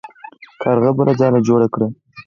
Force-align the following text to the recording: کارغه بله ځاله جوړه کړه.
کارغه 0.61 0.91
بله 0.97 1.13
ځاله 1.19 1.39
جوړه 1.47 1.67
کړه. 1.73 1.87